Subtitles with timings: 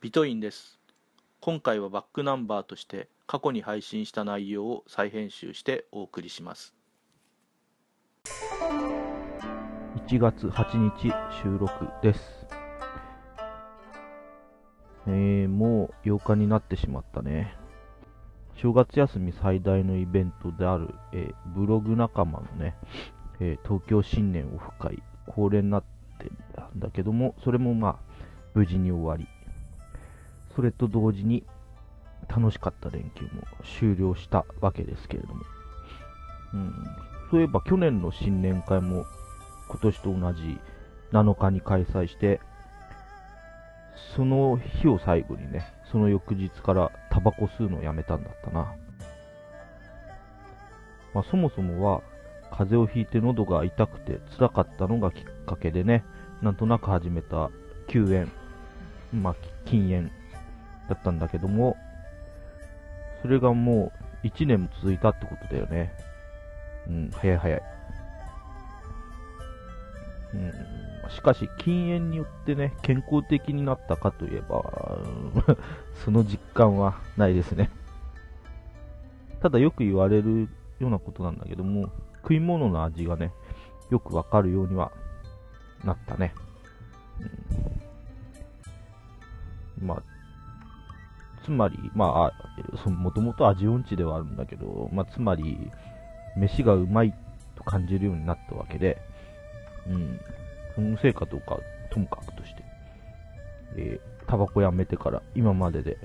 [0.00, 0.80] ビトインです。
[1.42, 6.74] 今回はバックナンバーとして過去に配信した内容を再編集してお送りします。
[10.08, 12.46] 1月8日収録です。
[15.06, 17.54] えー、もう8日になってしまったね。
[18.54, 22.74] 正月休み最大のイベントである、えー、ブログ仲間のね、
[23.38, 25.84] えー、東京新年オフ会恒例になっ
[26.18, 27.96] てたんだけどもそれもまあ
[28.54, 29.28] 無事に終わり。
[30.60, 31.42] それと同時に
[32.28, 33.44] 楽しかった連休も
[33.80, 35.40] 終了したわけですけれども、
[36.52, 36.74] うん、
[37.30, 39.06] そういえば去年の新年会も
[39.70, 40.60] 今年と同じ
[41.12, 42.42] 7日に開催して
[44.14, 48.74] その日を最後にねその翌日からタバコ吸うのをやめたんだったな、
[51.14, 52.02] まあ、そもそもは
[52.50, 56.04] 風邪をひいて喉が痛くて辛かったのがきっかけでね
[56.42, 57.50] なんとなく始めた
[57.88, 58.30] 救援
[59.10, 60.19] まあ禁煙。
[60.90, 61.76] だったんだけども、
[63.22, 63.92] それがも
[64.24, 65.92] う1年も続いたってことだよね。
[66.88, 67.62] うん、早い早い。
[70.34, 74.62] うん、しかし、禁煙によってね、健康的になったかといえば、
[76.04, 77.70] その実感はないですね。
[79.40, 80.48] ただよく言われる
[80.78, 81.90] ようなことなんだけども、
[82.22, 83.32] 食い物の味がね、
[83.90, 84.92] よくわかるようには
[85.84, 86.34] なったね。
[89.80, 90.02] うん、まあ、
[91.50, 92.32] つまり、ま
[92.86, 95.68] あ、もともと味音痴ではあるんだけど、まあ、つまり、
[96.36, 97.12] 飯がうまい
[97.56, 99.02] と感じるようになったわけで、
[99.88, 100.20] うん、
[100.76, 101.58] そのせいかどうか
[101.90, 102.62] ともかくとして、
[103.76, 105.98] えー、タバコやめてから今までで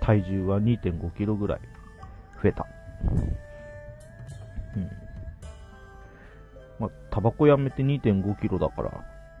[0.00, 1.60] 体重は2.5キロぐらい
[2.42, 2.66] 増えた。
[4.76, 4.90] うん。
[6.78, 8.92] まあ、タバコやめて2.5キロだから、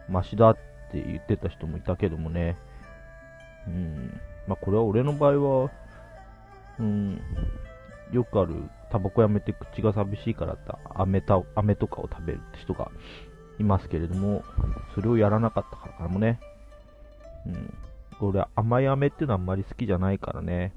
[0.08, 0.56] マシだっ
[0.90, 2.56] て言ってた人もいたけどもね、
[3.66, 5.70] うん、まあ、これは俺の場合は、
[6.78, 7.20] うん、
[8.12, 8.54] よくある、
[8.90, 12.90] タバコやめて口が寂しいからって飴た、飴とかを食べるって人が
[13.58, 14.44] いますけれども、
[14.94, 16.40] それをやらなかったからかもね、
[17.46, 17.74] うん、
[18.28, 20.72] 俺甘い飴っていうのはあんまり好きじゃないからね、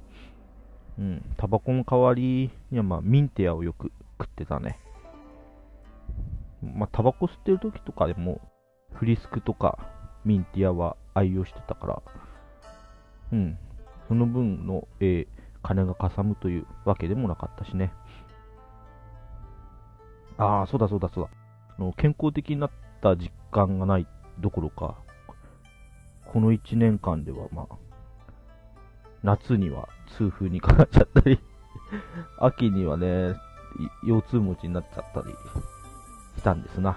[0.97, 4.79] うん、タバコの代わりにはまあミンティアをよく食ってたね。
[6.61, 8.41] まあ、タバコ吸ってる時とかでも、
[8.93, 9.77] フリスクとか
[10.23, 12.01] ミンティアは愛用してたから、
[13.35, 13.57] うん、
[14.07, 15.27] その分の、えー、
[15.61, 17.91] 金がかさむというわけでもなかったしね。
[20.37, 21.29] ああ、そうだそうだそうだ。
[21.77, 24.07] あの健康的になった実感がない
[24.39, 24.95] どころか、
[26.25, 27.75] この1年間では、まあ、
[29.21, 31.39] 夏には痛風にかかっちゃったり
[32.39, 33.35] 秋にはね、
[34.03, 35.35] 腰痛持ちになっちゃったり
[36.37, 36.93] したんですな。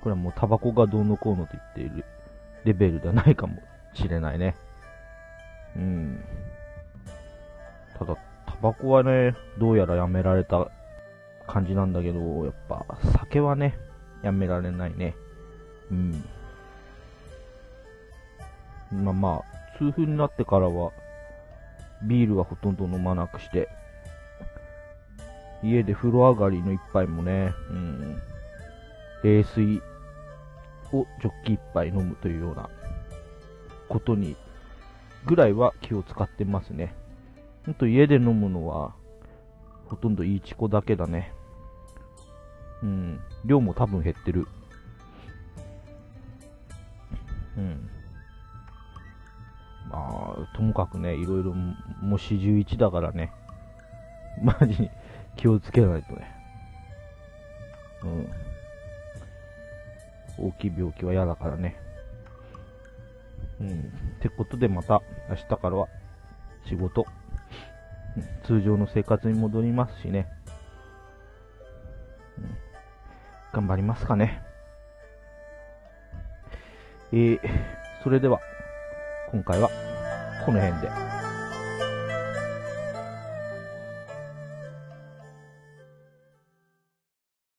[0.00, 2.04] これはもうタバコがどうのこうのと言っている
[2.64, 3.62] レベルではないかも
[3.94, 4.56] しれないね。
[5.78, 6.20] うん。
[7.98, 8.16] ただ、
[8.46, 10.70] タバコはね、どうやらやめられた
[11.46, 12.84] 感じなんだけど、やっぱ、
[13.18, 13.78] 酒はね、
[14.22, 15.14] やめられないね。
[15.90, 16.24] うん。
[18.92, 20.92] まあまあ、痛風になってからは、
[22.02, 23.68] ビールはほとんど飲まなくして、
[25.62, 28.22] 家で風呂上がりの一杯もね、うん、
[29.24, 29.82] 冷水
[30.92, 32.68] をジョッキ一杯飲むというような
[33.88, 34.36] ことに
[35.26, 36.94] ぐらいは気を使ってますね。
[37.66, 38.94] ほんと家で飲むのは、
[39.86, 41.32] ほとんどいいチコだけだね。
[42.82, 43.20] うん。
[43.44, 44.46] 量も多分減ってる。
[47.56, 47.90] うん。
[49.90, 53.32] まあ、ともかくね、いろいろ、もう四十一だからね。
[54.42, 54.90] マジに
[55.36, 56.30] 気をつけないとね。
[58.04, 58.30] うん。
[60.38, 61.76] 大きい病気は嫌だからね。
[63.60, 63.68] うん。
[63.70, 63.72] っ
[64.20, 65.88] てことでまた明日からは
[66.66, 67.06] 仕事、
[68.44, 70.28] 通常の生活に戻りますしね。
[72.38, 72.56] うん、
[73.52, 74.42] 頑張りますかね。
[77.12, 77.40] えー、
[78.02, 78.40] それでは、
[79.30, 79.70] 今回は
[80.44, 81.17] この辺で。